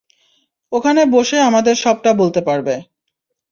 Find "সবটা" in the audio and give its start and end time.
1.75-2.11